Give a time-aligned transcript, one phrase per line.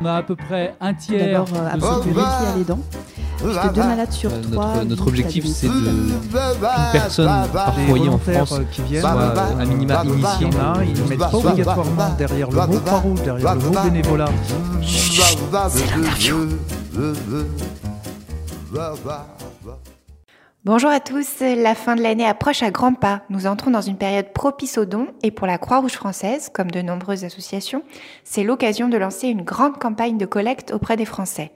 [0.00, 1.44] On a à peu près un tiers.
[1.44, 2.78] D'abord, euh, absolument qui a les dents.
[3.36, 4.66] Puisque deux malades sur Euh, trois.
[4.74, 6.12] notre, notre objectif, c'est de qu'une
[6.92, 10.46] personne par foyer en France euh, qui viennent, soit euh, euh, à minima Il initié.
[10.46, 13.80] y en a, ils ne mettent pas obligatoirement derrière le mot Croix-Rouge, derrière le mot
[13.82, 14.28] bénévolat.
[20.66, 23.22] Bonjour à tous, la fin de l'année approche à grands pas.
[23.30, 26.82] Nous entrons dans une période propice aux dons et pour la Croix-Rouge française, comme de
[26.82, 27.82] nombreuses associations,
[28.24, 31.52] c'est l'occasion de lancer une grande campagne de collecte auprès des Français.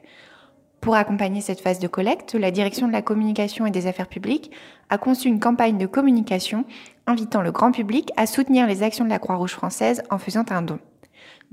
[0.81, 4.51] Pour accompagner cette phase de collecte, la Direction de la communication et des affaires publiques
[4.89, 6.65] a conçu une campagne de communication
[7.07, 10.63] invitant le grand public à soutenir les actions de la Croix-Rouge française en faisant un
[10.63, 10.79] don.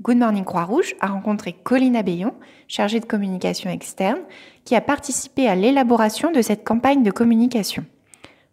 [0.00, 2.34] Good Morning Croix-Rouge a rencontré Colline Abbayon,
[2.68, 4.20] chargée de communication externe,
[4.64, 7.84] qui a participé à l'élaboration de cette campagne de communication.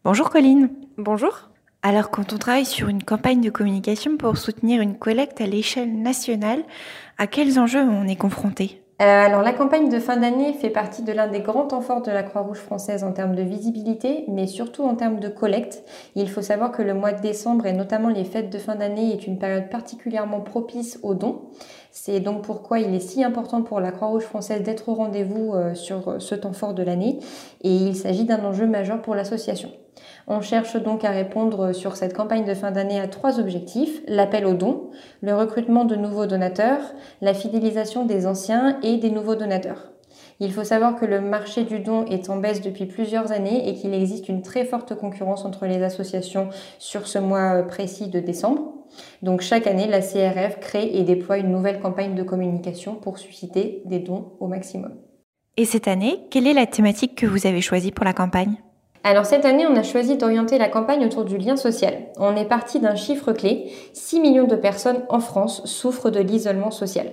[0.04, 0.70] Bonjour Colline.
[0.98, 1.50] Bonjour.
[1.82, 6.02] Alors quand on travaille sur une campagne de communication pour soutenir une collecte à l'échelle
[6.02, 6.64] nationale,
[7.18, 8.81] à quels enjeux on est confronté?
[9.05, 12.11] Alors la campagne de fin d'année fait partie de l'un des grands temps forts de
[12.11, 15.83] la Croix-Rouge française en termes de visibilité, mais surtout en termes de collecte.
[16.16, 19.14] Il faut savoir que le mois de décembre et notamment les fêtes de fin d'année
[19.14, 21.44] est une période particulièrement propice aux dons.
[21.91, 25.75] C'est donc pourquoi il est si important pour la Croix-Rouge française d'être au rendez-vous euh,
[25.75, 27.19] sur ce temps fort de l'année
[27.61, 29.72] et il s'agit d'un enjeu majeur pour l'association.
[30.28, 34.45] On cherche donc à répondre sur cette campagne de fin d'année à trois objectifs, l'appel
[34.45, 34.89] aux dons,
[35.22, 36.81] le recrutement de nouveaux donateurs,
[37.22, 39.91] la fidélisation des anciens et des nouveaux donateurs.
[40.41, 43.75] Il faut savoir que le marché du don est en baisse depuis plusieurs années et
[43.75, 48.73] qu'il existe une très forte concurrence entre les associations sur ce mois précis de décembre.
[49.22, 53.81] Donc chaque année, la CRF crée et déploie une nouvelle campagne de communication pour susciter
[53.86, 54.95] des dons au maximum.
[55.58, 58.56] Et cette année, quelle est la thématique que vous avez choisie pour la campagne?
[59.03, 61.94] Alors cette année, on a choisi d'orienter la campagne autour du lien social.
[62.17, 66.69] On est parti d'un chiffre clé, 6 millions de personnes en France souffrent de l'isolement
[66.69, 67.08] social.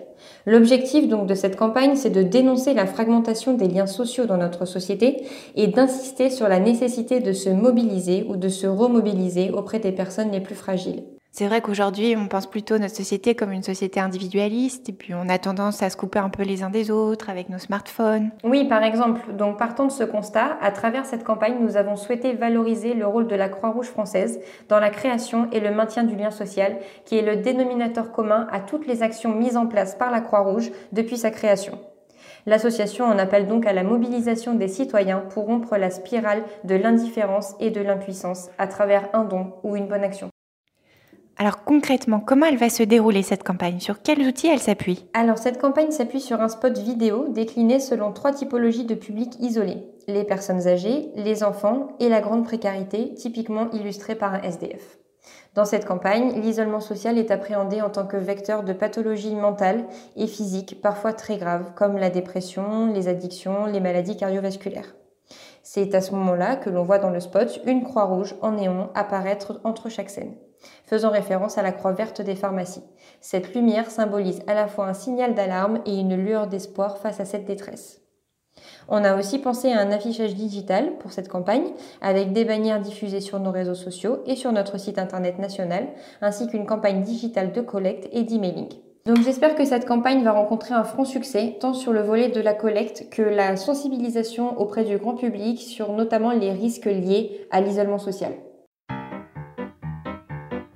[0.47, 4.65] L'objectif donc de cette campagne, c'est de dénoncer la fragmentation des liens sociaux dans notre
[4.65, 9.93] société et d'insister sur la nécessité de se mobiliser ou de se remobiliser auprès des
[9.93, 11.05] personnes les plus fragiles.
[11.39, 15.29] C'est vrai qu'aujourd'hui, on pense plutôt notre société comme une société individualiste, et puis on
[15.29, 18.31] a tendance à se couper un peu les uns des autres avec nos smartphones.
[18.43, 19.21] Oui, par exemple.
[19.35, 23.27] Donc, partant de ce constat, à travers cette campagne, nous avons souhaité valoriser le rôle
[23.27, 27.23] de la Croix-Rouge française dans la création et le maintien du lien social, qui est
[27.23, 31.31] le dénominateur commun à toutes les actions mises en place par la Croix-Rouge depuis sa
[31.31, 31.79] création.
[32.47, 37.55] L'association en appelle donc à la mobilisation des citoyens pour rompre la spirale de l'indifférence
[37.61, 40.31] et de l'impuissance à travers un don ou une bonne action.
[41.39, 43.79] Alors concrètement, comment elle va se dérouler cette campagne?
[43.79, 45.05] Sur quels outils elle s'appuie?
[45.13, 49.85] Alors cette campagne s'appuie sur un spot vidéo décliné selon trois typologies de publics isolés.
[50.09, 54.99] Les personnes âgées, les enfants et la grande précarité, typiquement illustrée par un SDF.
[55.55, 59.85] Dans cette campagne, l'isolement social est appréhendé en tant que vecteur de pathologies mentales
[60.17, 64.95] et physiques parfois très graves, comme la dépression, les addictions, les maladies cardiovasculaires.
[65.69, 68.89] C'est à ce moment-là que l'on voit dans le spot une croix rouge en néon
[68.95, 70.37] apparaître entre chaque scène,
[70.85, 72.85] faisant référence à la croix verte des pharmacies.
[73.21, 77.25] Cette lumière symbolise à la fois un signal d'alarme et une lueur d'espoir face à
[77.25, 78.01] cette détresse.
[78.89, 83.21] On a aussi pensé à un affichage digital pour cette campagne, avec des bannières diffusées
[83.21, 85.89] sur nos réseaux sociaux et sur notre site internet national,
[86.21, 88.86] ainsi qu'une campagne digitale de collecte et d'emailing.
[89.07, 92.41] Donc j'espère que cette campagne va rencontrer un franc succès, tant sur le volet de
[92.41, 97.61] la collecte que la sensibilisation auprès du grand public sur notamment les risques liés à
[97.61, 98.33] l'isolement social.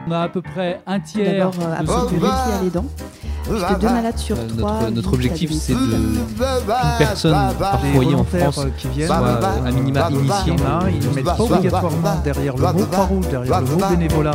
[0.06, 1.38] On a à peu près un tiers.
[1.38, 2.84] D'abord, euh, de absolument ceux qui- a les dents.
[3.48, 4.90] Puisque deux malades sur Euh, trois.
[4.92, 6.24] notre, objectif, c'est de qu'une
[6.98, 10.52] personne par foyer en France euh, qui viennent, soit euh, à minima initié.
[11.02, 14.34] ils ne mettent pas obligatoirement derrière le mot Croix-Rouge, derrière le mot bénévolat.